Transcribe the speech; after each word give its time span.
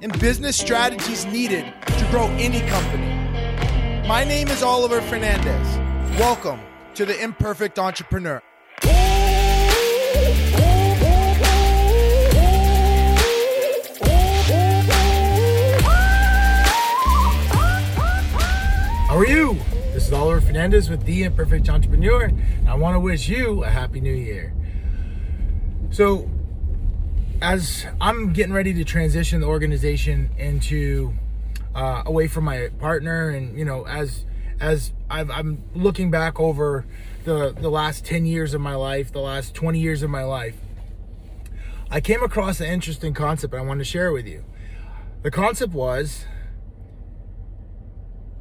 and 0.00 0.18
business 0.20 0.56
strategies 0.56 1.26
needed 1.26 1.64
to 1.86 2.08
grow 2.10 2.26
any 2.38 2.60
company. 2.68 3.06
My 4.06 4.24
name 4.24 4.48
is 4.48 4.62
Oliver 4.62 5.00
Fernandez. 5.02 6.18
Welcome 6.18 6.60
to 6.94 7.04
the 7.04 7.20
Imperfect 7.20 7.78
Entrepreneur. 7.78 8.40
How 19.08 19.16
are 19.16 19.26
you? 19.26 19.54
This 19.92 20.06
is 20.06 20.12
Oliver 20.12 20.40
Fernandez 20.40 20.88
with 20.88 21.04
The 21.04 21.24
Imperfect 21.24 21.68
Entrepreneur, 21.68 22.24
and 22.24 22.68
I 22.68 22.76
want 22.76 22.94
to 22.94 23.00
wish 23.00 23.28
you 23.28 23.64
a 23.64 23.68
happy 23.68 24.00
new 24.00 24.14
year. 24.14 24.54
So, 25.90 26.30
as 27.40 27.86
I'm 28.00 28.32
getting 28.32 28.52
ready 28.52 28.74
to 28.74 28.84
transition 28.84 29.40
the 29.40 29.46
organization 29.46 30.30
into 30.38 31.14
uh, 31.74 32.02
away 32.04 32.26
from 32.26 32.44
my 32.44 32.68
partner, 32.78 33.30
and 33.30 33.56
you 33.58 33.64
know, 33.64 33.86
as 33.86 34.24
as 34.60 34.92
I've, 35.08 35.30
I'm 35.30 35.62
looking 35.74 36.10
back 36.10 36.40
over 36.40 36.84
the 37.24 37.52
the 37.52 37.70
last 37.70 38.04
10 38.04 38.26
years 38.26 38.54
of 38.54 38.60
my 38.60 38.74
life, 38.74 39.12
the 39.12 39.20
last 39.20 39.54
20 39.54 39.78
years 39.78 40.02
of 40.02 40.10
my 40.10 40.24
life, 40.24 40.56
I 41.90 42.00
came 42.00 42.22
across 42.22 42.60
an 42.60 42.66
interesting 42.66 43.14
concept 43.14 43.54
I 43.54 43.60
want 43.60 43.78
to 43.78 43.84
share 43.84 44.12
with 44.12 44.26
you. 44.26 44.44
The 45.22 45.30
concept 45.30 45.72
was 45.72 46.24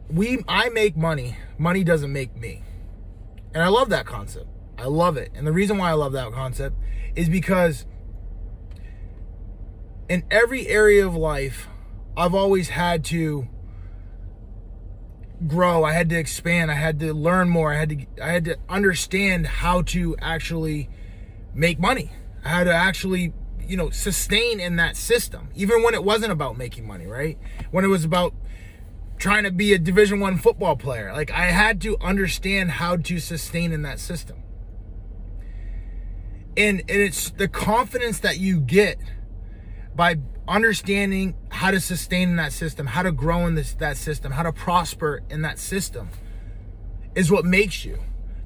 we 0.10 0.44
I 0.48 0.70
make 0.70 0.98
money, 0.98 1.38
money 1.58 1.84
doesn't 1.84 2.12
make 2.12 2.36
me. 2.36 2.64
And 3.54 3.64
I 3.64 3.70
love 3.70 3.90
that 3.90 4.06
concept. 4.06 4.48
I 4.78 4.86
love 4.86 5.18
it. 5.18 5.32
And 5.34 5.48
the 5.48 5.52
reason 5.52 5.78
why 5.78 5.90
I 5.90 5.94
love 5.94 6.12
that 6.14 6.32
concept 6.32 6.76
is 7.16 7.30
because 7.30 7.86
in 10.10 10.24
every 10.32 10.68
area 10.68 11.06
of 11.06 11.16
life, 11.16 11.68
I've 12.16 12.34
always 12.34 12.70
had 12.70 13.04
to 13.06 13.48
grow. 15.46 15.84
I 15.84 15.94
had 15.94 16.10
to 16.10 16.18
expand. 16.18 16.72
I 16.72 16.76
had 16.76 17.00
to 17.02 17.14
learn 17.14 17.50
more. 17.50 17.74
I 17.74 17.78
had 17.78 17.90
to 17.90 18.06
I 18.22 18.30
had 18.30 18.46
to 18.46 18.58
understand 18.70 19.48
how 19.48 19.82
to 19.84 20.16
actually 20.20 20.90
make 21.54 21.80
money. 21.80 22.12
How 22.44 22.64
to 22.64 22.74
actually, 22.74 23.34
you 23.60 23.78
know, 23.78 23.90
sustain 23.90 24.60
in 24.60 24.78
that 24.78 24.96
system. 24.96 25.50
Even 25.56 25.84
when 25.84 25.94
it 25.94 26.04
wasn't 26.04 26.32
about 26.32 26.58
making 26.58 26.88
money, 26.88 27.06
right? 27.06 27.38
When 27.72 27.84
it 27.84 27.90
was 27.90 28.06
about 28.06 28.34
trying 29.18 29.44
to 29.44 29.52
be 29.52 29.74
a 29.74 29.80
division 29.80 30.20
1 30.20 30.38
football 30.38 30.76
player. 30.76 31.12
Like 31.12 31.32
I 31.32 31.46
had 31.46 31.82
to 31.82 31.98
understand 32.00 32.72
how 32.72 32.98
to 32.98 33.20
sustain 33.20 33.74
in 33.74 33.82
that 33.82 34.00
system. 34.00 34.44
And, 36.56 36.80
and 36.82 36.90
it's 36.90 37.30
the 37.32 37.48
confidence 37.48 38.20
that 38.20 38.40
you 38.40 38.60
get 38.60 38.98
by 39.98 40.18
understanding 40.48 41.36
how 41.50 41.72
to 41.72 41.82
sustain 41.82 42.30
in 42.30 42.36
that 42.38 42.54
system, 42.54 42.86
how 42.88 43.02
to 43.02 43.12
grow 43.12 43.46
in 43.48 43.56
this 43.56 43.74
that 43.74 43.98
system, 43.98 44.32
how 44.32 44.44
to 44.44 44.54
prosper 44.54 45.22
in 45.30 45.42
that 45.42 45.60
system 45.60 46.10
is 47.16 47.32
what 47.32 47.44
makes 47.44 47.84
you. 47.84 48.00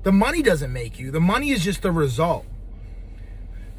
The 0.03 0.13
money 0.13 0.41
doesn't 0.41 0.71
make 0.71 0.97
you. 0.97 1.11
The 1.11 1.19
money 1.19 1.51
is 1.51 1.63
just 1.63 1.83
the 1.83 1.91
result. 1.91 2.47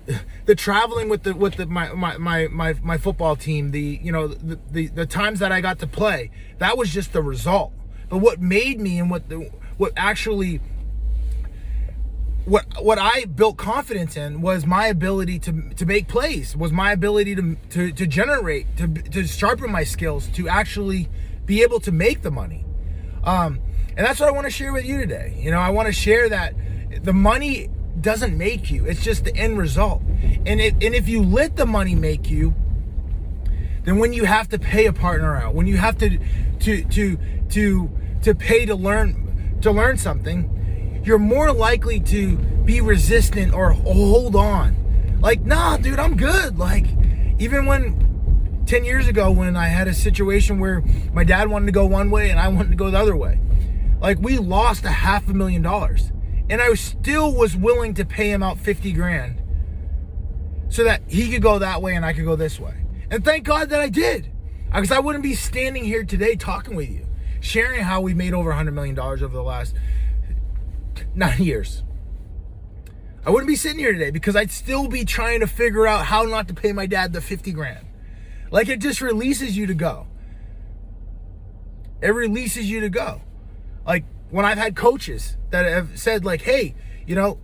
The 0.44 0.56
traveling 0.56 1.08
with 1.08 1.22
the 1.22 1.32
with 1.34 1.54
the 1.54 1.66
my 1.66 1.92
my 1.92 2.18
my 2.18 2.48
my, 2.48 2.74
my 2.82 2.98
football 2.98 3.36
team, 3.36 3.70
the 3.70 4.00
you 4.02 4.10
know 4.10 4.26
the, 4.26 4.58
the 4.68 4.88
the 4.88 5.06
times 5.06 5.38
that 5.38 5.52
I 5.52 5.60
got 5.60 5.78
to 5.78 5.86
play, 5.86 6.32
that 6.58 6.76
was 6.76 6.92
just 6.92 7.12
the 7.12 7.22
result. 7.22 7.72
But 8.08 8.18
what 8.18 8.40
made 8.40 8.80
me 8.80 8.98
and 8.98 9.08
what 9.08 9.28
the 9.28 9.48
what 9.76 9.92
actually 9.96 10.60
what 12.44 12.66
what 12.82 12.98
I 12.98 13.26
built 13.26 13.56
confidence 13.56 14.16
in 14.16 14.40
was 14.40 14.66
my 14.66 14.88
ability 14.88 15.38
to 15.40 15.70
to 15.76 15.86
make 15.86 16.08
plays, 16.08 16.56
was 16.56 16.72
my 16.72 16.92
ability 16.92 17.36
to 17.36 17.56
to, 17.70 17.92
to 17.92 18.06
generate, 18.06 18.76
to 18.78 18.88
to 18.88 19.26
sharpen 19.26 19.70
my 19.70 19.84
skills, 19.84 20.28
to 20.28 20.48
actually 20.48 21.08
be 21.46 21.62
able 21.62 21.80
to 21.80 21.92
make 21.92 22.22
the 22.22 22.30
money. 22.30 22.64
Um, 23.24 23.60
and 23.96 24.06
that's 24.06 24.18
what 24.18 24.28
I 24.28 24.32
want 24.32 24.46
to 24.46 24.50
share 24.50 24.72
with 24.72 24.84
you 24.84 24.98
today. 24.98 25.38
You 25.38 25.50
know, 25.50 25.58
I 25.58 25.70
want 25.70 25.86
to 25.86 25.92
share 25.92 26.28
that 26.30 26.54
the 27.04 27.12
money 27.12 27.70
doesn't 28.00 28.36
make 28.36 28.70
you; 28.70 28.86
it's 28.86 29.04
just 29.04 29.24
the 29.24 29.36
end 29.36 29.56
result. 29.58 30.02
And 30.44 30.60
if 30.60 30.74
and 30.74 30.94
if 30.94 31.08
you 31.08 31.22
let 31.22 31.56
the 31.56 31.66
money 31.66 31.94
make 31.94 32.28
you, 32.28 32.54
then 33.84 33.98
when 33.98 34.12
you 34.12 34.24
have 34.24 34.48
to 34.48 34.58
pay 34.58 34.86
a 34.86 34.92
partner 34.92 35.36
out, 35.36 35.54
when 35.54 35.68
you 35.68 35.76
have 35.76 35.96
to 35.98 36.18
to 36.60 36.84
to 36.84 37.18
to 37.50 37.90
to 38.22 38.34
pay 38.34 38.66
to 38.66 38.74
learn 38.74 39.58
to 39.60 39.70
learn 39.70 39.96
something 39.96 40.58
you're 41.02 41.18
more 41.18 41.52
likely 41.52 42.00
to 42.00 42.36
be 42.36 42.80
resistant 42.80 43.52
or 43.52 43.72
hold 43.72 44.36
on. 44.36 45.18
Like, 45.20 45.42
nah, 45.42 45.76
dude, 45.76 45.98
I'm 45.98 46.16
good. 46.16 46.58
Like, 46.58 46.86
even 47.38 47.66
when 47.66 48.64
10 48.66 48.84
years 48.84 49.08
ago, 49.08 49.30
when 49.30 49.56
I 49.56 49.66
had 49.66 49.88
a 49.88 49.94
situation 49.94 50.58
where 50.60 50.82
my 51.12 51.24
dad 51.24 51.48
wanted 51.48 51.66
to 51.66 51.72
go 51.72 51.86
one 51.86 52.10
way 52.10 52.30
and 52.30 52.38
I 52.38 52.48
wanted 52.48 52.70
to 52.70 52.76
go 52.76 52.90
the 52.90 52.98
other 52.98 53.16
way, 53.16 53.40
like, 54.00 54.18
we 54.18 54.38
lost 54.38 54.84
a 54.84 54.90
half 54.90 55.28
a 55.28 55.32
million 55.32 55.62
dollars. 55.62 56.12
And 56.50 56.60
I 56.60 56.74
still 56.74 57.34
was 57.34 57.56
willing 57.56 57.94
to 57.94 58.04
pay 58.04 58.30
him 58.30 58.42
out 58.42 58.58
50 58.58 58.92
grand 58.92 59.40
so 60.68 60.84
that 60.84 61.02
he 61.06 61.30
could 61.30 61.42
go 61.42 61.58
that 61.58 61.80
way 61.80 61.94
and 61.94 62.04
I 62.04 62.12
could 62.12 62.24
go 62.24 62.36
this 62.36 62.58
way. 62.58 62.74
And 63.10 63.24
thank 63.24 63.44
God 63.44 63.70
that 63.70 63.80
I 63.80 63.88
did. 63.88 64.30
Because 64.66 64.90
I 64.90 64.98
wouldn't 64.98 65.22
be 65.22 65.34
standing 65.34 65.84
here 65.84 66.02
today 66.02 66.34
talking 66.34 66.74
with 66.74 66.90
you, 66.90 67.06
sharing 67.40 67.82
how 67.82 68.00
we 68.00 68.14
made 68.14 68.32
over 68.32 68.52
$100 68.52 68.72
million 68.72 68.98
over 68.98 69.28
the 69.28 69.42
last 69.42 69.74
nine 71.14 71.42
years. 71.42 71.82
I 73.24 73.30
wouldn't 73.30 73.48
be 73.48 73.56
sitting 73.56 73.78
here 73.78 73.92
today 73.92 74.10
because 74.10 74.34
I'd 74.34 74.50
still 74.50 74.88
be 74.88 75.04
trying 75.04 75.40
to 75.40 75.46
figure 75.46 75.86
out 75.86 76.06
how 76.06 76.22
not 76.22 76.48
to 76.48 76.54
pay 76.54 76.72
my 76.72 76.86
dad 76.86 77.12
the 77.12 77.20
50 77.20 77.52
grand. 77.52 77.86
Like 78.50 78.68
it 78.68 78.80
just 78.80 79.00
releases 79.00 79.56
you 79.56 79.66
to 79.66 79.74
go. 79.74 80.08
It 82.00 82.10
releases 82.10 82.68
you 82.68 82.80
to 82.80 82.88
go. 82.88 83.22
Like 83.86 84.04
when 84.30 84.44
I've 84.44 84.58
had 84.58 84.74
coaches 84.74 85.36
that 85.50 85.64
have 85.66 85.98
said, 85.98 86.24
like, 86.24 86.42
hey, 86.42 86.74
you 87.06 87.14
know, 87.14 87.38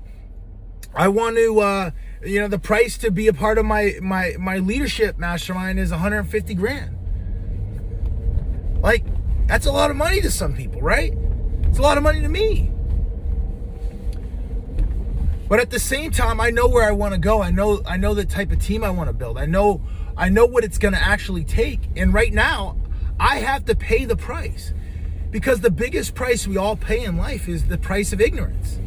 I 0.94 1.08
want 1.08 1.36
to 1.36 1.60
uh, 1.60 1.90
you 2.24 2.40
know, 2.40 2.48
the 2.48 2.58
price 2.58 2.98
to 2.98 3.10
be 3.10 3.28
a 3.28 3.32
part 3.32 3.58
of 3.58 3.64
my 3.64 3.94
my 4.02 4.34
my 4.38 4.58
leadership 4.58 5.18
mastermind 5.18 5.78
is 5.78 5.90
150 5.90 6.54
grand. 6.54 6.96
Like, 8.82 9.04
that's 9.46 9.66
a 9.66 9.72
lot 9.72 9.90
of 9.90 9.96
money 9.96 10.20
to 10.20 10.30
some 10.30 10.54
people, 10.54 10.80
right? 10.80 11.16
It's 11.64 11.78
a 11.78 11.82
lot 11.82 11.96
of 11.96 12.02
money 12.02 12.20
to 12.20 12.28
me. 12.28 12.72
But 15.48 15.60
at 15.60 15.70
the 15.70 15.78
same 15.78 16.10
time, 16.10 16.40
I 16.40 16.50
know 16.50 16.68
where 16.68 16.86
I 16.86 16.90
want 16.90 17.14
to 17.14 17.18
go. 17.18 17.42
I 17.42 17.50
know 17.50 17.82
I 17.86 17.96
know 17.96 18.14
the 18.14 18.24
type 18.24 18.52
of 18.52 18.60
team 18.60 18.84
I 18.84 18.90
want 18.90 19.08
to 19.08 19.14
build. 19.14 19.38
I 19.38 19.46
know 19.46 19.80
I 20.16 20.28
know 20.28 20.44
what 20.44 20.64
it's 20.64 20.78
going 20.78 20.94
to 20.94 21.02
actually 21.02 21.44
take. 21.44 21.80
And 21.96 22.12
right 22.12 22.32
now, 22.32 22.76
I 23.18 23.36
have 23.36 23.64
to 23.66 23.74
pay 23.74 24.04
the 24.04 24.16
price. 24.16 24.72
Because 25.30 25.60
the 25.60 25.70
biggest 25.70 26.14
price 26.14 26.46
we 26.46 26.56
all 26.56 26.76
pay 26.76 27.04
in 27.04 27.16
life 27.16 27.48
is 27.48 27.68
the 27.68 27.78
price 27.78 28.12
of 28.12 28.20
ignorance. 28.20 28.78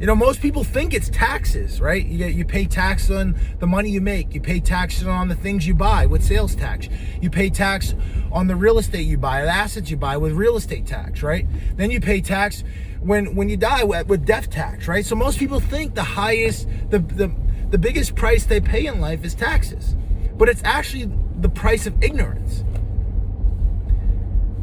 You 0.00 0.06
know, 0.06 0.14
most 0.14 0.40
people 0.40 0.62
think 0.62 0.94
it's 0.94 1.08
taxes, 1.08 1.80
right? 1.80 2.04
You 2.04 2.26
you 2.26 2.44
pay 2.44 2.66
tax 2.66 3.10
on 3.10 3.36
the 3.58 3.66
money 3.66 3.90
you 3.90 4.00
make. 4.00 4.32
You 4.32 4.40
pay 4.40 4.60
taxes 4.60 5.08
on 5.08 5.26
the 5.26 5.34
things 5.34 5.66
you 5.66 5.74
buy 5.74 6.06
with 6.06 6.24
sales 6.24 6.54
tax. 6.54 6.88
You 7.20 7.30
pay 7.30 7.50
tax 7.50 7.96
on 8.30 8.46
the 8.46 8.54
real 8.54 8.78
estate 8.78 9.06
you 9.06 9.18
buy, 9.18 9.42
the 9.42 9.50
assets 9.50 9.90
you 9.90 9.96
buy 9.96 10.16
with 10.16 10.32
real 10.34 10.56
estate 10.56 10.86
tax, 10.86 11.24
right? 11.24 11.46
Then 11.76 11.90
you 11.90 12.00
pay 12.00 12.20
tax 12.20 12.62
when 13.00 13.34
when 13.34 13.48
you 13.48 13.56
die 13.56 13.84
with 13.84 14.24
death 14.24 14.50
tax, 14.50 14.88
right? 14.88 15.04
So 15.04 15.14
most 15.14 15.38
people 15.38 15.60
think 15.60 15.94
the 15.94 16.02
highest, 16.02 16.68
the 16.90 16.98
the 16.98 17.32
the 17.70 17.78
biggest 17.78 18.14
price 18.14 18.44
they 18.44 18.60
pay 18.60 18.86
in 18.86 19.00
life 19.00 19.24
is 19.24 19.34
taxes, 19.34 19.94
but 20.36 20.48
it's 20.48 20.62
actually 20.64 21.10
the 21.40 21.48
price 21.48 21.86
of 21.86 22.02
ignorance. 22.02 22.64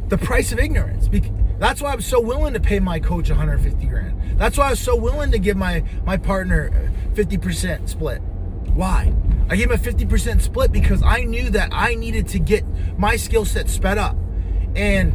The 0.08 0.18
price 0.18 0.52
of 0.52 0.58
ignorance. 0.58 1.08
That's 1.58 1.80
why 1.80 1.92
I'm 1.92 2.00
so 2.00 2.20
willing 2.20 2.52
to 2.54 2.60
pay 2.60 2.80
my 2.80 3.00
coach 3.00 3.28
150 3.28 3.86
grand. 3.86 4.38
That's 4.38 4.58
why 4.58 4.66
I 4.66 4.70
was 4.70 4.80
so 4.80 4.94
willing 4.94 5.30
to 5.32 5.38
give 5.38 5.56
my 5.56 5.82
my 6.04 6.16
partner 6.16 6.92
50% 7.14 7.88
split. 7.88 8.20
Why? 8.74 9.12
I 9.48 9.56
gave 9.56 9.70
him 9.70 9.76
a 9.76 9.82
50% 9.82 10.42
split 10.42 10.72
because 10.72 11.02
I 11.02 11.24
knew 11.24 11.48
that 11.50 11.70
I 11.72 11.94
needed 11.94 12.28
to 12.28 12.38
get 12.38 12.64
my 12.98 13.16
skill 13.16 13.44
set 13.44 13.70
sped 13.70 13.96
up. 13.96 14.16
And 14.74 15.14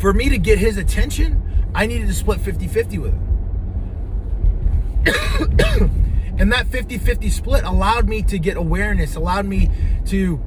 for 0.00 0.12
me 0.12 0.28
to 0.30 0.38
get 0.38 0.58
his 0.58 0.76
attention, 0.76 1.40
I 1.74 1.86
needed 1.86 2.06
to 2.06 2.14
split 2.14 2.40
50 2.40 2.68
50 2.68 2.98
with 2.98 3.12
him. 3.12 3.30
and 6.38 6.52
that 6.52 6.66
50 6.68 6.98
50 6.98 7.30
split 7.30 7.64
allowed 7.64 8.08
me 8.08 8.22
to 8.22 8.38
get 8.38 8.56
awareness, 8.56 9.16
allowed 9.16 9.46
me 9.46 9.70
to 10.06 10.40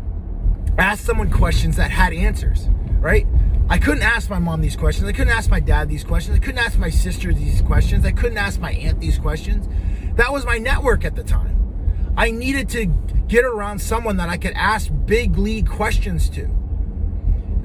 ask 0.77 1.03
someone 1.03 1.29
questions 1.29 1.75
that 1.77 1.91
had 1.91 2.13
answers, 2.13 2.68
right? 3.00 3.27
I 3.69 3.77
couldn't 3.77 4.03
ask 4.03 4.29
my 4.29 4.39
mom 4.39 4.62
these 4.62 4.77
questions. 4.77 5.07
I 5.07 5.12
couldn't 5.12 5.33
ask 5.33 5.50
my 5.50 5.59
dad 5.59 5.89
these 5.89 6.03
questions. 6.03 6.38
I 6.38 6.39
couldn't 6.39 6.59
ask 6.59 6.79
my 6.79 6.89
sister 6.89 7.33
these 7.33 7.62
questions. 7.62 8.06
I 8.06 8.12
couldn't 8.12 8.38
ask 8.38 8.59
my 8.59 8.71
aunt 8.71 9.01
these 9.01 9.19
questions. 9.19 9.68
That 10.15 10.31
was 10.31 10.45
my 10.45 10.57
network 10.57 11.03
at 11.03 11.15
the 11.15 11.24
time. 11.24 12.13
I 12.15 12.31
needed 12.31 12.69
to 12.69 12.85
get 13.27 13.45
around 13.45 13.79
someone 13.79 14.18
that 14.18 14.29
I 14.29 14.38
could 14.38 14.53
ask 14.53 14.89
big 15.06 15.38
league 15.38 15.69
questions 15.69 16.29
to. 16.29 16.50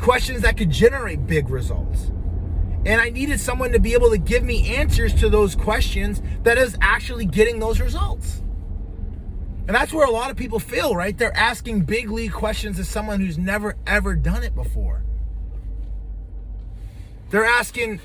Questions 0.01 0.43
that 0.43 0.57
could 0.57 0.71
generate 0.71 1.27
big 1.27 1.49
results. 1.49 2.12
And 2.85 3.01
I 3.01 3.11
needed 3.11 3.41
someone 3.41 3.73
to 3.73 3.79
be 3.79 3.93
able 3.93 4.11
to 4.11 4.19
give 4.19 4.43
me 4.43 4.77
answers 4.77 5.15
to 5.15 5.29
those 5.29 5.55
questions 5.55 6.21
that 6.43 6.59
is 6.59 6.77
actually 6.81 7.27
getting 7.27 7.61
those 7.61 7.81
results. 7.81 8.43
And 9.69 9.77
that's 9.77 9.93
where 9.93 10.07
a 10.07 10.11
lot 10.11 10.31
of 10.31 10.37
people 10.37 10.59
fail, 10.59 10.97
right? 10.97 11.17
They're 11.17 11.37
asking 11.37 11.83
big 11.83 12.11
league 12.11 12.33
questions 12.33 12.77
to 12.79 12.85
someone 12.85 13.21
who's 13.21 13.39
never 13.39 13.77
ever 13.87 14.17
done 14.17 14.43
it 14.43 14.55
before. 14.55 15.05
They're 17.31 17.45
asking 17.45 18.01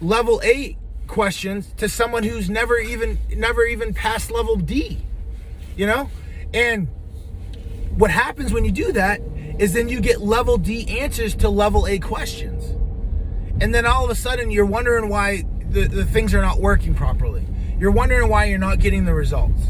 level 0.00 0.40
8 0.44 0.78
questions 1.08 1.72
to 1.78 1.88
someone 1.88 2.22
who's 2.22 2.48
never 2.48 2.78
even 2.78 3.18
never 3.34 3.64
even 3.64 3.92
passed 3.92 4.30
level 4.30 4.56
D. 4.56 4.98
You 5.76 5.86
know? 5.86 6.08
And 6.54 6.86
what 7.96 8.10
happens 8.12 8.52
when 8.52 8.64
you 8.64 8.70
do 8.70 8.92
that 8.92 9.20
is 9.58 9.72
then 9.72 9.88
you 9.88 10.00
get 10.00 10.20
level 10.20 10.58
D 10.58 11.00
answers 11.00 11.34
to 11.36 11.48
level 11.48 11.86
A 11.88 11.98
questions. 11.98 12.75
And 13.60 13.74
then 13.74 13.86
all 13.86 14.04
of 14.04 14.10
a 14.10 14.14
sudden 14.14 14.50
you're 14.50 14.66
wondering 14.66 15.08
why 15.08 15.44
the, 15.70 15.88
the 15.88 16.04
things 16.04 16.34
are 16.34 16.42
not 16.42 16.60
working 16.60 16.94
properly. 16.94 17.46
You're 17.78 17.90
wondering 17.90 18.28
why 18.28 18.46
you're 18.46 18.58
not 18.58 18.78
getting 18.78 19.04
the 19.04 19.14
results. 19.14 19.60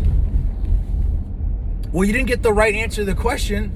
Well, 1.92 2.04
you 2.04 2.12
didn't 2.12 2.28
get 2.28 2.42
the 2.42 2.52
right 2.52 2.74
answer 2.74 3.02
to 3.02 3.04
the 3.04 3.14
question. 3.14 3.72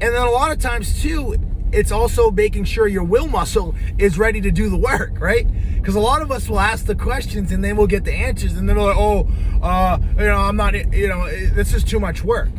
And 0.00 0.14
then 0.14 0.22
a 0.22 0.30
lot 0.30 0.50
of 0.50 0.58
times, 0.58 1.00
too, 1.00 1.36
it's 1.70 1.92
also 1.92 2.30
making 2.30 2.64
sure 2.64 2.88
your 2.88 3.04
will 3.04 3.28
muscle 3.28 3.74
is 3.98 4.18
ready 4.18 4.40
to 4.40 4.50
do 4.50 4.68
the 4.68 4.76
work, 4.76 5.20
right? 5.20 5.46
Because 5.76 5.94
a 5.94 6.00
lot 6.00 6.22
of 6.22 6.32
us 6.32 6.48
will 6.48 6.60
ask 6.60 6.86
the 6.86 6.94
questions 6.94 7.52
and 7.52 7.62
then 7.62 7.76
we'll 7.76 7.86
get 7.86 8.04
the 8.04 8.12
answers, 8.12 8.56
and 8.56 8.68
then 8.68 8.76
they're 8.76 8.84
like, 8.84 8.96
oh, 8.96 9.28
uh, 9.62 9.98
you 10.18 10.26
know, 10.26 10.38
I'm 10.38 10.56
not, 10.56 10.74
you 10.74 11.08
know, 11.08 11.30
this 11.50 11.72
is 11.72 11.84
too 11.84 12.00
much 12.00 12.24
work. 12.24 12.50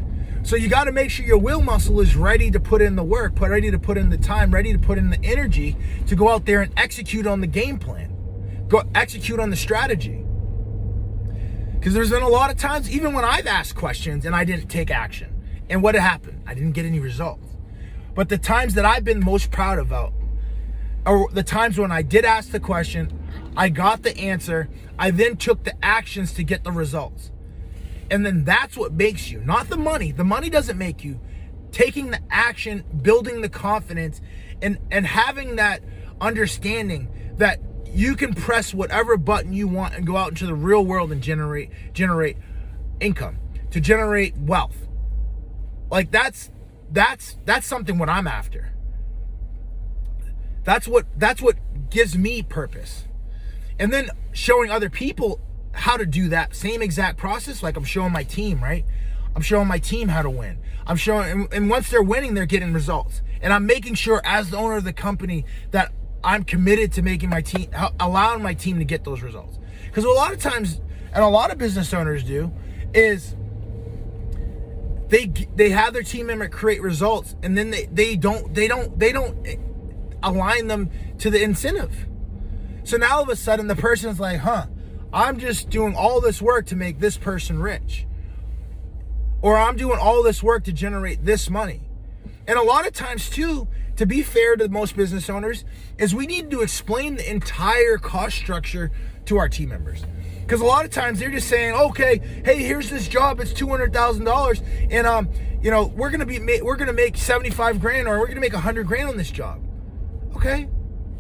So 0.44 0.58
you 0.58 0.68
got 0.68 0.84
to 0.84 0.92
make 0.92 1.10
sure 1.10 1.26
your 1.26 1.38
will 1.38 1.62
muscle 1.62 2.02
is 2.02 2.18
ready 2.18 2.52
to 2.52 2.60
put 2.60 2.82
in 2.82 2.98
the 2.98 3.04
work, 3.04 3.34
put 3.34 3.50
ready 3.50 3.72
to 3.72 3.80
put 3.80 3.98
in 3.98 4.10
the 4.10 4.18
time, 4.18 4.54
ready 4.54 4.74
to 4.74 4.80
put 4.80 4.98
in 4.98 5.10
the 5.10 5.24
energy 5.24 5.78
to 6.08 6.16
go 6.18 6.28
out 6.28 6.46
there 6.46 6.62
and 6.62 6.74
execute 6.76 7.26
on 7.26 7.40
the 7.40 7.48
game 7.48 7.80
plan, 7.80 8.14
go 8.68 8.84
execute 8.94 9.40
on 9.40 9.50
the 9.50 9.56
strategy. 9.56 10.26
Because 11.74 11.94
there's 11.94 12.10
been 12.10 12.24
a 12.24 12.28
lot 12.28 12.52
of 12.52 12.58
times, 12.58 12.92
even 12.92 13.14
when 13.14 13.24
I've 13.24 13.48
asked 13.48 13.76
questions 13.76 14.26
and 14.26 14.36
I 14.36 14.44
didn't 14.44 14.68
take 14.68 14.92
action, 14.92 15.34
and 15.70 15.82
what 15.82 15.96
happened? 15.96 16.44
I 16.46 16.54
didn't 16.54 16.74
get 16.74 16.86
any 16.86 17.00
results. 17.00 17.48
But 18.14 18.28
the 18.28 18.38
times 18.38 18.74
that 18.74 18.84
I've 18.86 19.06
been 19.06 19.24
most 19.24 19.50
proud 19.50 19.80
about, 19.80 20.14
or 21.06 21.30
the 21.32 21.44
times 21.44 21.78
when 21.78 21.92
I 21.92 22.02
did 22.02 22.26
ask 22.26 22.52
the 22.52 22.60
question, 22.60 23.18
I 23.56 23.70
got 23.70 24.04
the 24.04 24.18
answer, 24.18 24.70
I 25.00 25.12
then 25.12 25.38
took 25.38 25.64
the 25.64 25.74
actions 25.84 26.34
to 26.34 26.44
get 26.44 26.66
the 26.66 26.72
results. 26.72 27.32
And 28.14 28.24
then 28.24 28.44
that's 28.44 28.78
what 28.78 28.94
makes 28.94 29.32
you, 29.32 29.40
not 29.40 29.70
the 29.70 29.76
money. 29.76 30.12
The 30.12 30.24
money 30.24 30.48
doesn't 30.52 30.78
make 30.78 31.04
you. 31.04 31.20
Taking 31.72 32.12
the 32.12 32.20
action, 32.30 32.84
building 33.02 33.42
the 33.42 33.50
confidence, 33.50 34.22
and, 34.62 34.78
and 34.92 35.08
having 35.08 35.56
that 35.56 35.82
understanding 36.22 37.10
that 37.38 37.60
you 37.92 38.16
can 38.16 38.36
press 38.36 38.72
whatever 38.72 39.18
button 39.18 39.52
you 39.52 39.68
want 39.68 39.96
and 39.96 40.06
go 40.06 40.16
out 40.16 40.30
into 40.30 40.46
the 40.46 40.54
real 40.54 40.86
world 40.86 41.12
and 41.12 41.24
generate 41.24 41.72
generate 41.92 42.38
income, 43.00 43.40
to 43.72 43.82
generate 43.82 44.38
wealth. 44.38 44.88
Like 45.90 46.12
that's 46.12 46.52
that's 46.92 47.38
that's 47.46 47.66
something 47.66 47.98
what 47.98 48.10
I'm 48.10 48.28
after. 48.28 48.74
That's 50.64 50.88
what 50.88 51.08
that's 51.18 51.42
what 51.42 51.56
gives 51.90 52.16
me 52.16 52.44
purpose. 52.44 53.08
And 53.80 53.92
then 53.92 54.12
showing 54.34 54.70
other 54.70 54.92
people 54.92 55.42
how 55.74 55.98
to 55.98 56.06
do 56.06 56.30
that 56.30 56.56
same 56.56 56.82
exact 56.82 57.18
process 57.18 57.62
like 57.64 57.76
i'm 57.76 57.84
showing 57.84 58.12
my 58.12 58.24
team 58.24 58.64
right? 58.64 58.86
I'm 59.36 59.42
showing 59.42 59.68
my 59.68 59.80
team 59.80 60.10
how 60.10 60.22
to 60.22 60.30
win. 60.30 60.60
I'm 60.86 60.96
showing 60.96 61.32
and, 61.32 61.54
and, 61.54 61.70
once 61.70 61.90
they're 61.90 62.04
winning 62.04 62.34
they're 62.34 62.46
getting 62.46 62.74
results. 62.74 63.22
And 63.42 63.52
i'm 63.52 63.66
making 63.66 63.96
sure 63.96 64.22
as 64.24 64.50
the 64.50 64.58
owner 64.58 64.78
of 64.78 64.84
the 64.84 64.94
company 64.94 65.46
that 65.72 65.92
i'm 66.24 66.44
committed 66.44 66.94
to 66.94 67.02
making 67.02 67.30
my 67.30 67.42
team 67.42 67.70
allowing 68.00 68.42
my 68.42 68.54
team 68.54 68.80
to 68.80 68.86
get 68.86 69.04
those 69.04 69.22
results. 69.22 69.60
Because 69.86 70.06
a 70.06 70.10
lot 70.10 70.32
of 70.34 70.40
times 70.40 70.80
and 71.14 71.24
a 71.24 71.28
lot 71.28 71.52
of 71.52 71.58
business 71.58 71.94
owners 71.94 72.24
do 72.24 72.52
is 72.94 73.36
they 75.10 75.26
they 75.56 75.70
have 75.70 75.94
their 75.94 76.04
team 76.04 76.28
member 76.28 76.48
create 76.48 76.82
results 76.82 77.36
and 77.44 77.58
then 77.58 77.70
they, 77.70 77.86
they 77.86 78.16
don't 78.16 78.54
they 78.54 78.68
don't 78.68 78.98
they 78.98 79.12
don't 79.12 79.46
eh, 79.48 79.58
align 80.22 80.68
them 80.68 80.90
to 81.20 81.30
the 81.30 81.42
incentive. 81.42 82.08
So 82.84 82.98
now 82.98 83.18
all 83.18 83.24
of 83.24 83.30
a 83.30 83.36
sudden 83.36 83.68
the 83.68 83.76
person's 83.76 84.20
like 84.20 84.40
huh 84.40 84.68
I'm 85.14 85.38
just 85.38 85.70
doing 85.70 85.96
all 85.96 86.20
this 86.20 86.42
work 86.42 86.66
to 86.68 86.76
make 86.76 87.00
this 87.00 87.18
person 87.18 87.60
rich. 87.60 88.08
Or 89.42 89.58
I'm 89.58 89.76
doing 89.76 90.00
all 90.00 90.24
this 90.24 90.42
work 90.42 90.64
to 90.64 90.74
generate 90.74 91.24
this 91.24 91.50
money. 91.50 91.82
And 92.48 92.58
a 92.58 92.64
lot 92.64 92.88
of 92.88 92.94
times, 92.94 93.30
too, 93.30 93.68
to 93.98 94.06
be 94.06 94.24
fair 94.24 94.56
to 94.56 94.68
most 94.70 94.96
business 94.96 95.30
owners, 95.30 95.66
is 95.98 96.16
we 96.16 96.26
need 96.26 96.50
to 96.52 96.62
explain 96.62 97.16
the 97.16 97.30
entire 97.30 97.98
cost 97.98 98.38
structure 98.38 98.90
to 99.26 99.38
our 99.38 99.48
team 99.48 99.70
members. 99.70 100.04
Because 100.42 100.62
a 100.62 100.66
lot 100.66 100.84
of 100.84 100.92
times 100.92 101.20
they're 101.20 101.32
just 101.32 101.48
saying, 101.48 101.74
okay, 101.74 102.20
hey, 102.44 102.64
here's 102.64 102.90
this 102.90 103.08
job, 103.08 103.40
it's 103.40 103.54
two 103.54 103.70
hundred 103.70 103.94
thousand 103.94 104.26
dollars, 104.26 104.62
and 104.90 105.08
um, 105.08 105.30
you 105.62 105.72
know, 105.72 105.86
we're 105.96 106.10
gonna 106.10 106.26
be 106.26 106.40
we're 106.62 106.76
gonna 106.76 106.92
make 106.92 107.16
seventy 107.16 107.50
five 107.50 107.80
grand, 107.80 108.10
or 108.10 108.20
we're 108.20 108.28
gonna 108.28 108.42
make 108.42 108.54
a 108.54 108.60
hundred 108.60 108.86
grand 108.88 109.08
on 109.08 109.16
this 109.16 109.32
job. 109.32 109.62
Okay, 110.36 110.68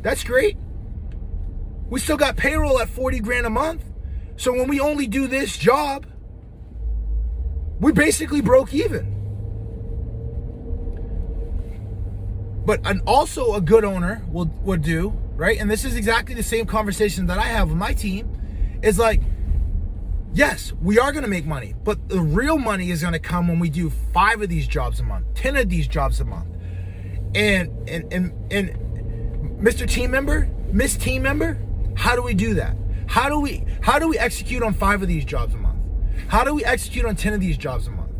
that's 0.01 0.23
great. 0.25 0.57
We 1.93 1.99
still 1.99 2.17
got 2.17 2.37
payroll 2.37 2.79
at 2.79 2.89
40 2.89 3.19
grand 3.19 3.45
a 3.45 3.51
month. 3.51 3.83
So 4.35 4.51
when 4.51 4.67
we 4.67 4.79
only 4.79 5.05
do 5.05 5.27
this 5.27 5.55
job, 5.55 6.07
we 7.79 7.91
basically 7.91 8.41
broke 8.41 8.73
even. 8.73 9.05
But 12.65 12.79
an, 12.83 13.03
also 13.05 13.53
a 13.53 13.61
good 13.61 13.85
owner 13.85 14.25
will 14.27 14.47
would 14.63 14.81
do, 14.81 15.09
right? 15.35 15.59
And 15.59 15.69
this 15.69 15.85
is 15.85 15.95
exactly 15.95 16.33
the 16.33 16.41
same 16.41 16.65
conversation 16.65 17.27
that 17.27 17.37
I 17.37 17.43
have 17.43 17.69
with 17.69 17.77
my 17.77 17.93
team 17.93 18.39
is 18.81 18.97
like 18.97 19.21
yes, 20.33 20.73
we 20.81 20.97
are 20.97 21.11
going 21.11 21.25
to 21.25 21.29
make 21.29 21.45
money, 21.45 21.75
but 21.83 22.09
the 22.09 22.21
real 22.21 22.57
money 22.57 22.89
is 22.89 23.01
going 23.01 23.13
to 23.13 23.19
come 23.19 23.47
when 23.47 23.59
we 23.59 23.69
do 23.69 23.91
5 23.91 24.41
of 24.41 24.49
these 24.49 24.65
jobs 24.65 24.99
a 24.99 25.03
month, 25.03 25.27
10 25.35 25.57
of 25.57 25.69
these 25.69 25.87
jobs 25.87 26.19
a 26.19 26.25
month. 26.25 26.47
And 27.35 27.69
and 27.87 28.11
and 28.11 28.51
and 28.51 29.59
Mr. 29.61 29.87
Team 29.87 30.09
Member, 30.09 30.49
Miss 30.71 30.97
Team 30.97 31.21
Member, 31.21 31.59
how 31.95 32.15
do 32.15 32.21
we 32.21 32.33
do 32.33 32.53
that? 32.55 32.75
How 33.07 33.29
do 33.29 33.39
we 33.39 33.63
how 33.81 33.99
do 33.99 34.07
we 34.07 34.17
execute 34.17 34.63
on 34.63 34.73
five 34.73 35.01
of 35.01 35.07
these 35.07 35.25
jobs 35.25 35.53
a 35.53 35.57
month? 35.57 35.79
How 36.27 36.43
do 36.43 36.53
we 36.53 36.63
execute 36.65 37.05
on 37.05 37.15
10 37.15 37.33
of 37.33 37.39
these 37.39 37.57
jobs 37.57 37.87
a 37.87 37.91
month? 37.91 38.11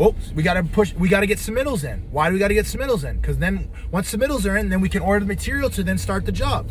Oops, 0.00 0.32
we 0.32 0.42
gotta 0.42 0.62
push 0.62 0.92
we 0.94 1.08
gotta 1.08 1.26
get 1.26 1.38
submittals 1.38 1.84
in. 1.84 2.00
Why 2.10 2.28
do 2.28 2.34
we 2.34 2.38
gotta 2.38 2.54
get 2.54 2.66
submittals 2.66 3.08
in? 3.08 3.20
Because 3.20 3.38
then 3.38 3.70
once 3.90 4.14
submittals 4.14 4.50
are 4.50 4.56
in, 4.56 4.68
then 4.68 4.80
we 4.80 4.88
can 4.88 5.02
order 5.02 5.20
the 5.20 5.26
material 5.26 5.70
to 5.70 5.82
then 5.82 5.98
start 5.98 6.26
the 6.26 6.32
job. 6.32 6.68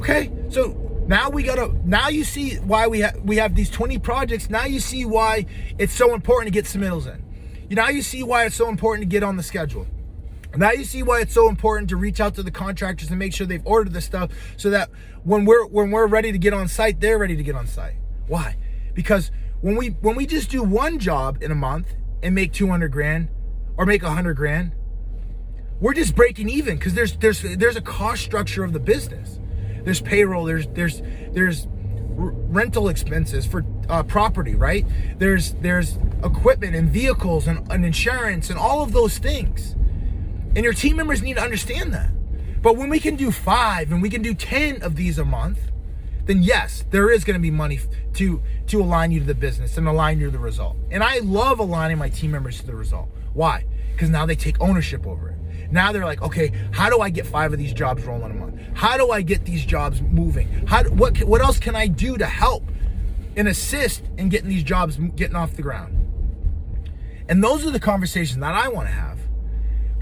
Okay, 0.00 0.32
so 0.48 1.04
now 1.06 1.30
we 1.30 1.42
gotta 1.42 1.72
now 1.84 2.08
you 2.08 2.24
see 2.24 2.56
why 2.56 2.86
we 2.86 3.00
have 3.00 3.20
we 3.22 3.36
have 3.36 3.54
these 3.54 3.70
20 3.70 3.98
projects. 3.98 4.50
Now 4.50 4.64
you 4.64 4.80
see 4.80 5.04
why 5.04 5.46
it's 5.78 5.92
so 5.92 6.14
important 6.14 6.52
to 6.52 6.52
get 6.52 6.64
submittals 6.64 7.12
in. 7.12 7.22
You 7.68 7.76
now 7.76 7.88
you 7.88 8.02
see 8.02 8.22
why 8.22 8.44
it's 8.46 8.56
so 8.56 8.68
important 8.68 9.02
to 9.02 9.08
get 9.08 9.22
on 9.22 9.36
the 9.36 9.42
schedule. 9.42 9.86
Now 10.56 10.72
you 10.72 10.84
see 10.84 11.02
why 11.02 11.20
it's 11.20 11.32
so 11.32 11.48
important 11.48 11.88
to 11.90 11.96
reach 11.96 12.20
out 12.20 12.34
to 12.34 12.42
the 12.42 12.50
contractors 12.50 13.08
and 13.08 13.18
make 13.18 13.32
sure 13.32 13.46
they've 13.46 13.66
ordered 13.66 13.94
the 13.94 14.00
stuff 14.00 14.30
so 14.56 14.70
that 14.70 14.90
when 15.24 15.44
we're 15.44 15.66
when 15.66 15.90
we're 15.90 16.06
ready 16.06 16.30
to 16.32 16.38
get 16.38 16.52
on 16.52 16.68
site, 16.68 17.00
they're 17.00 17.18
ready 17.18 17.36
to 17.36 17.42
get 17.42 17.54
on 17.54 17.66
site. 17.66 17.96
Why? 18.26 18.56
Because 18.94 19.30
when 19.60 19.76
we 19.76 19.88
when 19.88 20.14
we 20.16 20.26
just 20.26 20.50
do 20.50 20.62
one 20.62 20.98
job 20.98 21.42
in 21.42 21.50
a 21.50 21.54
month 21.54 21.94
and 22.22 22.34
make 22.34 22.52
200 22.52 22.92
grand 22.92 23.28
or 23.76 23.86
make 23.86 24.02
100 24.02 24.34
grand, 24.34 24.72
we're 25.80 25.94
just 25.94 26.14
breaking 26.14 26.48
even 26.48 26.76
because 26.76 26.94
there's 26.94 27.16
there's 27.16 27.42
there's 27.42 27.76
a 27.76 27.80
cost 27.80 28.22
structure 28.22 28.62
of 28.62 28.72
the 28.72 28.80
business. 28.80 29.38
There's 29.84 30.00
payroll, 30.00 30.44
there's 30.44 30.66
there's 30.68 31.02
there's 31.32 31.66
rental 32.14 32.88
expenses 32.88 33.46
for 33.46 33.64
uh, 33.88 34.02
property, 34.02 34.54
right? 34.54 34.86
There's 35.18 35.54
there's 35.54 35.98
equipment 36.22 36.74
and 36.74 36.90
vehicles 36.90 37.46
and, 37.46 37.70
and 37.72 37.84
insurance 37.84 38.50
and 38.50 38.58
all 38.58 38.82
of 38.82 38.92
those 38.92 39.18
things. 39.18 39.76
And 40.54 40.64
your 40.64 40.72
team 40.72 40.96
members 40.96 41.22
need 41.22 41.36
to 41.36 41.42
understand 41.42 41.92
that. 41.94 42.10
But 42.62 42.76
when 42.76 42.88
we 42.88 43.00
can 43.00 43.16
do 43.16 43.30
five 43.30 43.90
and 43.90 44.00
we 44.00 44.10
can 44.10 44.22
do 44.22 44.34
10 44.34 44.82
of 44.82 44.96
these 44.96 45.18
a 45.18 45.24
month, 45.24 45.58
then 46.26 46.42
yes, 46.42 46.84
there 46.90 47.10
is 47.10 47.24
going 47.24 47.34
to 47.34 47.40
be 47.40 47.50
money 47.50 47.80
to 48.14 48.40
to 48.68 48.80
align 48.80 49.10
you 49.10 49.18
to 49.18 49.26
the 49.26 49.34
business 49.34 49.76
and 49.76 49.88
align 49.88 50.20
you 50.20 50.26
to 50.26 50.30
the 50.30 50.38
result. 50.38 50.76
And 50.90 51.02
I 51.02 51.18
love 51.18 51.58
aligning 51.58 51.98
my 51.98 52.08
team 52.08 52.30
members 52.30 52.60
to 52.60 52.66
the 52.66 52.74
result. 52.74 53.08
Why? 53.32 53.64
Because 53.92 54.10
now 54.10 54.24
they 54.26 54.36
take 54.36 54.60
ownership 54.60 55.06
over 55.06 55.30
it. 55.30 55.38
Now 55.72 55.90
they're 55.90 56.04
like, 56.04 56.22
okay, 56.22 56.52
how 56.70 56.90
do 56.90 57.00
I 57.00 57.10
get 57.10 57.26
five 57.26 57.52
of 57.52 57.58
these 57.58 57.72
jobs 57.72 58.04
rolling 58.04 58.30
a 58.30 58.34
month? 58.34 58.60
How 58.74 58.96
do 58.96 59.10
I 59.10 59.22
get 59.22 59.44
these 59.44 59.64
jobs 59.64 60.02
moving? 60.02 60.48
How 60.66 60.84
what 60.84 61.18
what 61.24 61.40
else 61.40 61.58
can 61.58 61.74
I 61.74 61.88
do 61.88 62.16
to 62.18 62.26
help 62.26 62.64
and 63.36 63.48
assist 63.48 64.02
in 64.18 64.28
getting 64.28 64.50
these 64.50 64.62
jobs 64.62 64.98
getting 65.16 65.36
off 65.36 65.56
the 65.56 65.62
ground? 65.62 65.98
And 67.28 67.42
those 67.42 67.66
are 67.66 67.70
the 67.70 67.80
conversations 67.80 68.38
that 68.40 68.54
I 68.54 68.68
want 68.68 68.88
to 68.88 68.94
have. 68.94 69.18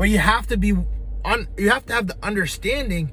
But 0.01 0.09
you 0.09 0.17
have 0.17 0.47
to 0.47 0.57
be 0.57 0.73
on 1.27 1.47
you 1.59 1.69
have 1.69 1.85
to 1.85 1.93
have 1.93 2.07
the 2.07 2.17
understanding 2.23 3.13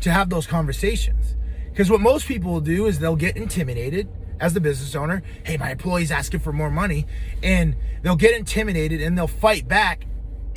to 0.00 0.10
have 0.10 0.30
those 0.30 0.46
conversations. 0.46 1.36
Because 1.68 1.90
what 1.90 2.00
most 2.00 2.26
people 2.26 2.50
will 2.50 2.62
do 2.62 2.86
is 2.86 2.98
they'll 2.98 3.14
get 3.14 3.36
intimidated 3.36 4.08
as 4.40 4.54
the 4.54 4.60
business 4.62 4.94
owner. 4.94 5.22
Hey, 5.44 5.58
my 5.58 5.72
employee's 5.72 6.10
asking 6.10 6.40
for 6.40 6.50
more 6.50 6.70
money. 6.70 7.06
And 7.42 7.76
they'll 8.00 8.16
get 8.16 8.34
intimidated 8.34 9.02
and 9.02 9.18
they'll 9.18 9.26
fight 9.26 9.68
back. 9.68 10.06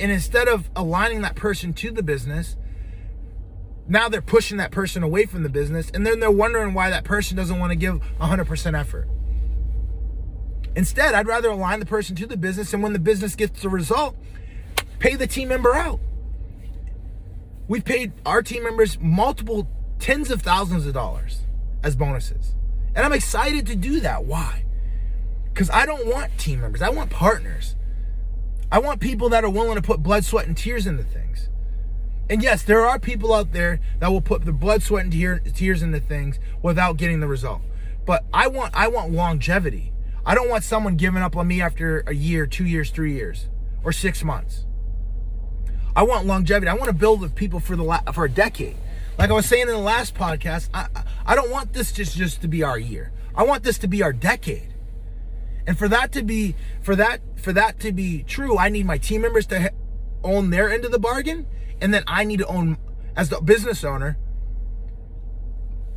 And 0.00 0.10
instead 0.10 0.48
of 0.48 0.70
aligning 0.74 1.20
that 1.20 1.36
person 1.36 1.74
to 1.74 1.90
the 1.90 2.02
business, 2.02 2.56
now 3.86 4.08
they're 4.08 4.22
pushing 4.22 4.56
that 4.56 4.70
person 4.70 5.02
away 5.02 5.26
from 5.26 5.42
the 5.42 5.50
business. 5.50 5.90
And 5.92 6.06
then 6.06 6.18
they're 6.18 6.30
wondering 6.30 6.72
why 6.72 6.88
that 6.88 7.04
person 7.04 7.36
doesn't 7.36 7.58
want 7.58 7.72
to 7.72 7.76
give 7.76 8.00
100% 8.22 8.80
effort. 8.80 9.06
Instead, 10.74 11.14
I'd 11.14 11.26
rather 11.26 11.50
align 11.50 11.78
the 11.78 11.84
person 11.84 12.16
to 12.16 12.26
the 12.26 12.38
business. 12.38 12.72
And 12.72 12.82
when 12.82 12.94
the 12.94 12.98
business 12.98 13.34
gets 13.36 13.60
the 13.60 13.68
result, 13.68 14.16
pay 15.02 15.16
the 15.16 15.26
team 15.26 15.48
member 15.48 15.74
out. 15.74 15.98
We've 17.66 17.84
paid 17.84 18.12
our 18.24 18.40
team 18.40 18.62
members 18.62 19.00
multiple 19.00 19.68
tens 19.98 20.30
of 20.30 20.42
thousands 20.42 20.86
of 20.86 20.94
dollars 20.94 21.40
as 21.82 21.96
bonuses. 21.96 22.54
And 22.94 23.04
I'm 23.04 23.12
excited 23.12 23.66
to 23.66 23.74
do 23.74 23.98
that. 23.98 24.24
Why? 24.24 24.64
Because 25.52 25.68
I 25.70 25.86
don't 25.86 26.06
want 26.06 26.38
team 26.38 26.60
members, 26.60 26.82
I 26.82 26.90
want 26.90 27.10
partners. 27.10 27.74
I 28.70 28.78
want 28.78 29.00
people 29.00 29.28
that 29.30 29.44
are 29.44 29.50
willing 29.50 29.74
to 29.74 29.82
put 29.82 30.04
blood, 30.04 30.24
sweat, 30.24 30.46
and 30.46 30.56
tears 30.56 30.86
into 30.86 31.02
things. 31.02 31.48
And 32.30 32.40
yes, 32.40 32.62
there 32.62 32.86
are 32.86 32.98
people 32.98 33.34
out 33.34 33.52
there 33.52 33.80
that 33.98 34.10
will 34.10 34.22
put 34.22 34.44
the 34.44 34.52
blood, 34.52 34.82
sweat, 34.82 35.04
and 35.04 35.12
tears 35.12 35.82
into 35.82 36.00
things 36.00 36.38
without 36.62 36.96
getting 36.96 37.18
the 37.18 37.26
result. 37.26 37.60
But 38.06 38.24
I 38.32 38.46
want 38.46 38.72
I 38.74 38.86
want 38.86 39.12
longevity. 39.12 39.92
I 40.24 40.36
don't 40.36 40.48
want 40.48 40.62
someone 40.62 40.96
giving 40.96 41.22
up 41.22 41.36
on 41.36 41.48
me 41.48 41.60
after 41.60 42.04
a 42.06 42.14
year, 42.14 42.46
two 42.46 42.64
years, 42.64 42.90
three 42.90 43.14
years, 43.14 43.48
or 43.82 43.90
six 43.92 44.22
months. 44.22 44.64
I 45.94 46.02
want 46.04 46.26
longevity. 46.26 46.68
I 46.68 46.74
want 46.74 46.86
to 46.86 46.94
build 46.94 47.20
with 47.20 47.34
people 47.34 47.60
for 47.60 47.76
the 47.76 47.82
la- 47.82 48.12
for 48.12 48.24
a 48.24 48.30
decade. 48.30 48.76
Like 49.18 49.30
I 49.30 49.34
was 49.34 49.46
saying 49.46 49.62
in 49.62 49.68
the 49.68 49.78
last 49.78 50.14
podcast, 50.14 50.68
I 50.72 50.88
I 51.26 51.34
don't 51.34 51.50
want 51.50 51.72
this 51.72 51.92
just 51.92 52.16
just 52.16 52.40
to 52.42 52.48
be 52.48 52.62
our 52.62 52.78
year. 52.78 53.12
I 53.34 53.44
want 53.44 53.62
this 53.62 53.78
to 53.78 53.88
be 53.88 54.02
our 54.02 54.12
decade. 54.12 54.74
And 55.66 55.78
for 55.78 55.88
that 55.88 56.12
to 56.12 56.22
be 56.22 56.56
for 56.80 56.96
that 56.96 57.20
for 57.36 57.52
that 57.52 57.78
to 57.80 57.92
be 57.92 58.22
true, 58.22 58.58
I 58.58 58.68
need 58.68 58.86
my 58.86 58.98
team 58.98 59.20
members 59.22 59.46
to 59.46 59.72
own 60.24 60.50
their 60.50 60.70
end 60.70 60.84
of 60.84 60.92
the 60.92 60.98
bargain, 60.98 61.46
and 61.80 61.92
then 61.92 62.04
I 62.06 62.24
need 62.24 62.38
to 62.38 62.46
own 62.46 62.78
as 63.16 63.28
the 63.28 63.40
business 63.40 63.84
owner 63.84 64.16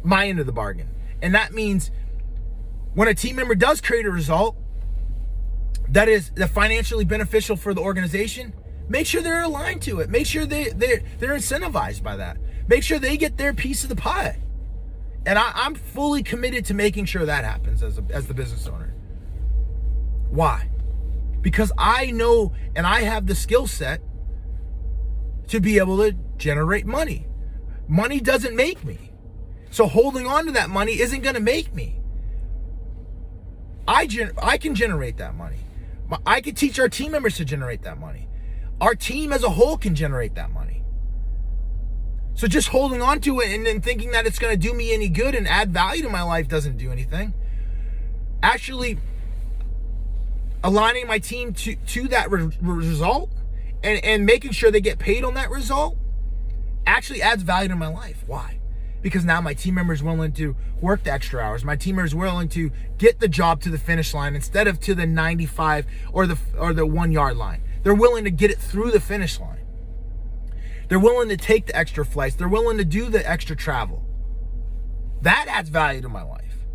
my 0.04 0.28
end 0.28 0.40
of 0.40 0.46
the 0.46 0.52
bargain. 0.52 0.90
And 1.22 1.34
that 1.34 1.54
means 1.54 1.90
when 2.94 3.08
a 3.08 3.14
team 3.14 3.36
member 3.36 3.56
does 3.56 3.82
create 3.82 4.06
a 4.06 4.12
result 4.12 4.56
that 5.90 6.08
is 6.08 6.32
financially 6.52 7.06
beneficial 7.06 7.56
for 7.56 7.74
the 7.74 7.82
organization, 7.82 8.54
Make 8.88 9.08
sure 9.08 9.22
they're 9.22 9.44
aligned 9.44 9.82
to 9.84 10.00
it. 10.00 10.10
Make 10.10 10.28
sure 10.28 10.46
they 10.46 10.70
they 10.70 11.04
they're 11.20 11.36
incentivized 11.36 12.04
by 12.04 12.18
that. 12.18 12.38
Make 12.68 12.84
sure 12.84 13.00
they 13.00 13.18
get 13.18 13.38
their 13.38 13.54
piece 13.54 13.84
of 13.84 13.90
the 13.90 13.96
pie. 13.96 14.42
And 15.26 15.40
I, 15.40 15.52
I'm 15.56 15.74
fully 15.74 16.22
committed 16.22 16.66
to 16.66 16.74
making 16.74 17.06
sure 17.06 17.26
that 17.26 17.44
happens 17.44 17.82
as 17.82 17.98
a, 17.98 18.04
as 18.12 18.28
the 18.28 18.34
business 18.34 18.68
owner. 18.68 18.94
Why? 20.30 20.70
Because 21.42 21.72
I 21.78 22.12
know 22.12 22.54
and 22.76 22.86
I 22.86 23.02
have 23.02 23.26
the 23.26 23.36
skill 23.36 23.66
set 23.66 24.02
to 25.48 25.60
be 25.60 25.78
able 25.80 25.98
to 25.98 26.16
generate 26.38 26.86
money. 26.86 27.28
Money 27.88 28.20
doesn't 28.20 28.56
make 28.56 28.84
me. 28.84 29.12
So 29.72 29.88
holding 29.88 30.28
on 30.28 30.46
to 30.46 30.52
that 30.54 30.70
money 30.70 31.00
isn't 31.00 31.22
going 31.22 31.36
to 31.36 31.42
make 31.42 31.74
me. 31.74 32.00
I 33.88 34.08
gen- 34.08 34.32
I 34.42 34.58
can 34.58 34.74
generate 34.74 35.18
that 35.18 35.36
money. 35.36 35.60
I 36.26 36.42
can 36.42 36.56
teach 36.56 36.80
our 36.80 36.90
team 36.90 37.12
members 37.12 37.36
to 37.38 37.46
generate 37.46 37.82
that 37.84 38.00
money 38.00 38.28
our 38.82 38.96
team 38.96 39.32
as 39.32 39.44
a 39.44 39.50
whole 39.50 39.78
can 39.78 39.96
generate 39.96 40.36
that 40.36 40.52
money. 40.52 40.84
So 42.36 42.48
just 42.48 42.68
holding 42.68 43.02
on 43.02 43.22
to 43.22 43.40
it 43.40 43.50
and 43.50 43.66
then 43.66 43.82
thinking 43.82 44.12
that 44.12 44.26
it's 44.26 44.40
going 44.40 44.54
to 44.54 44.58
do 44.58 44.74
me 44.74 44.94
any 44.94 45.08
good 45.08 45.36
and 45.36 45.48
add 45.48 45.72
value 45.72 46.04
to 46.04 46.10
my 46.10 46.22
life 46.22 46.50
doesn't 46.50 46.78
do 46.78 46.92
anything. 46.92 47.34
Actually, 48.44 48.98
aligning 50.64 51.08
my 51.08 51.18
team 51.18 51.54
to, 51.54 51.76
to 51.76 52.08
that 52.10 52.30
re- 52.30 52.52
result 52.62 53.30
and, 53.84 54.04
and 54.04 54.26
making 54.26 54.52
sure 54.52 54.70
they 54.70 54.82
get 54.82 55.00
paid 55.00 55.24
on 55.24 55.34
that 55.36 55.50
result 55.50 55.98
actually 56.86 57.22
adds 57.22 57.44
value 57.44 57.70
to 57.70 57.76
my 57.76 57.88
life. 57.88 58.24
Why? 58.28 58.60
Because 59.02 59.24
now 59.24 59.40
my 59.40 59.54
team 59.54 59.76
member 59.76 59.94
is 59.94 60.04
willing 60.04 60.34
to 60.34 60.56
work 60.82 61.04
the 61.04 61.12
extra 61.12 61.42
hours. 61.42 61.64
My 61.64 61.76
team 61.76 61.96
member 61.96 62.08
is 62.08 62.16
willing 62.16 62.50
to 62.50 62.72
get 62.98 63.20
the 63.20 63.28
job 63.28 63.62
to 63.62 63.70
the 63.70 63.78
finish 63.78 64.14
line 64.14 64.36
instead 64.36 64.68
of 64.68 64.80
to 64.82 64.96
the 64.96 65.06
95 65.06 65.86
or 66.12 66.28
the 66.28 66.38
or 66.58 66.74
the 66.74 66.86
1 66.86 67.12
yard 67.12 67.38
line. 67.38 67.62
They're 67.86 67.94
willing 67.94 68.24
to 68.24 68.32
get 68.32 68.50
it 68.50 68.58
through 68.58 68.90
the 68.90 69.00
finish 69.00 69.40
line. 69.40 69.64
They're 70.90 70.98
willing 70.98 71.30
to 71.30 71.38
take 71.38 71.68
the 71.68 71.76
extra 71.78 72.04
flights. 72.04 72.36
They're 72.36 72.48
willing 72.48 72.80
to 72.80 72.84
do 72.84 73.10
the 73.10 73.30
extra 73.30 73.56
travel. 73.56 74.04
That 75.22 75.46
adds 75.48 75.70
value 75.70 76.02
to 76.02 76.10
my 76.10 76.24
life. 76.24 76.66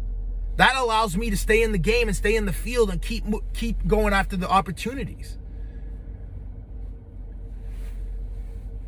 That 0.54 0.76
allows 0.76 1.16
me 1.16 1.28
to 1.28 1.36
stay 1.36 1.64
in 1.64 1.72
the 1.72 1.78
game 1.78 2.06
and 2.06 2.16
stay 2.16 2.36
in 2.36 2.46
the 2.46 2.52
field 2.52 2.90
and 2.90 3.02
keep 3.02 3.24
keep 3.52 3.88
going 3.88 4.12
after 4.12 4.36
the 4.36 4.48
opportunities. 4.48 5.36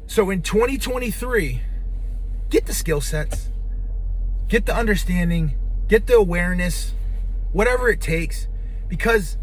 So 0.06 0.30
in 0.30 0.42
2023, 0.42 1.60
get 2.50 2.66
the 2.66 2.74
skill 2.74 3.00
sets, 3.00 3.50
get 4.46 4.66
the 4.66 4.76
understanding, 4.76 5.56
get 5.88 6.06
the 6.06 6.14
awareness, 6.14 6.94
whatever 7.50 7.88
it 7.88 8.00
takes 8.00 8.46
because 8.88 9.38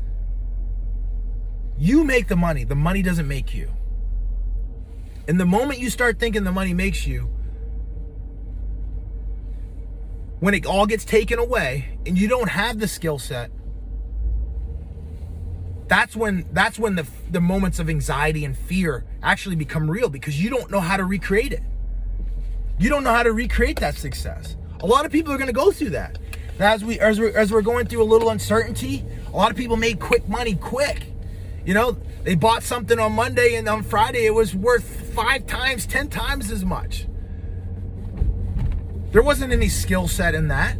you 1.80 2.04
make 2.04 2.28
the 2.28 2.36
money, 2.36 2.66
the 2.66 2.76
money 2.76 3.02
doesn't 3.02 3.28
make 3.28 3.56
you. 3.56 3.72
And 5.28 5.40
the 5.40 5.46
moment 5.46 5.80
you 5.80 5.90
start 5.90 6.20
thinking 6.20 6.44
the 6.44 6.52
money 6.52 6.74
makes 6.74 7.08
you, 7.08 7.30
when 10.40 10.54
it 10.54 10.66
all 10.66 10.86
gets 10.86 11.06
taken 11.06 11.40
away 11.40 11.98
and 12.06 12.18
you 12.18 12.28
don't 12.28 12.50
have 12.50 12.80
the 12.80 12.88
skill 12.88 13.18
set, 13.18 13.50
that's 15.88 16.16
when 16.16 16.46
that's 16.52 16.78
when 16.78 16.96
the 16.96 17.08
the 17.32 17.42
moments 17.42 17.80
of 17.80 17.90
anxiety 17.90 18.46
and 18.46 18.58
fear 18.58 19.06
actually 19.24 19.56
become 19.56 19.90
real 19.90 20.10
because 20.10 20.42
you 20.42 20.50
don't 20.50 20.70
know 20.70 20.80
how 20.80 20.98
to 20.98 21.04
recreate 21.04 21.52
it. 21.52 21.64
You 22.78 22.90
don't 22.90 23.04
know 23.04 23.14
how 23.14 23.24
to 23.24 23.32
recreate 23.32 23.80
that 23.80 23.96
success. 23.96 24.56
A 24.82 24.86
lot 24.86 25.06
of 25.06 25.12
people 25.12 25.34
are 25.34 25.38
going 25.38 25.48
to 25.48 25.54
go 25.54 25.72
through 25.72 25.92
that. 25.92 26.18
As 26.60 26.84
we 26.84 27.00
as 27.00 27.20
we 27.20 27.34
as 27.34 27.52
we're 27.52 27.62
going 27.62 27.88
through 27.88 28.04
a 28.04 28.06
little 28.06 28.30
uncertainty, 28.30 29.04
a 29.34 29.36
lot 29.36 29.50
of 29.50 29.58
people 29.58 29.78
made 29.78 30.00
quick 30.00 30.28
money 30.28 30.56
quick. 30.56 31.12
You 31.66 31.74
know, 31.74 31.98
they 32.24 32.36
bought 32.36 32.64
something 32.64 33.00
on 33.00 33.14
Monday 33.14 33.56
and 33.56 33.68
on 33.68 33.84
Friday 33.84 34.26
it 34.26 34.34
was 34.34 34.56
worth 34.56 35.14
five 35.14 35.46
times, 35.46 35.86
ten 35.86 36.08
times 36.08 36.52
as 36.52 36.64
much. 36.64 37.06
There 39.12 39.24
wasn't 39.24 39.54
any 39.54 39.70
skill 39.70 40.08
set 40.08 40.36
in 40.36 40.48
that. 40.50 40.78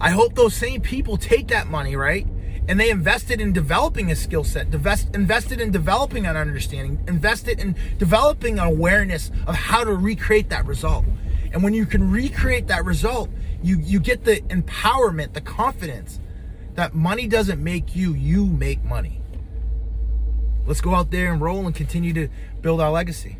I 0.00 0.10
hope 0.10 0.34
those 0.34 0.54
same 0.54 0.80
people 0.80 1.16
take 1.16 1.48
that 1.48 1.68
money, 1.68 1.96
right? 1.96 2.26
And 2.66 2.80
they 2.80 2.90
invested 2.90 3.40
in 3.40 3.52
developing 3.52 4.10
a 4.10 4.16
skill 4.16 4.42
set, 4.42 4.66
invest, 4.66 5.14
invested 5.14 5.60
in 5.60 5.70
developing 5.70 6.26
an 6.26 6.36
understanding, 6.36 7.02
invested 7.06 7.60
in 7.60 7.76
developing 7.98 8.58
an 8.58 8.66
awareness 8.66 9.30
of 9.46 9.54
how 9.54 9.84
to 9.84 9.94
recreate 9.94 10.48
that 10.48 10.66
result. 10.66 11.04
And 11.52 11.62
when 11.62 11.74
you 11.74 11.86
can 11.86 12.10
recreate 12.10 12.66
that 12.66 12.84
result, 12.84 13.30
you, 13.62 13.78
you 13.80 14.00
get 14.00 14.24
the 14.24 14.40
empowerment, 14.48 15.34
the 15.34 15.40
confidence 15.40 16.20
that 16.74 16.94
money 16.94 17.26
doesn't 17.26 17.62
make 17.62 17.94
you, 17.94 18.14
you 18.14 18.46
make 18.46 18.84
money. 18.84 19.20
Let's 20.66 20.80
go 20.80 20.94
out 20.94 21.10
there 21.10 21.32
and 21.32 21.40
roll 21.40 21.66
and 21.66 21.74
continue 21.74 22.12
to 22.14 22.28
build 22.62 22.80
our 22.80 22.90
legacy. 22.90 23.36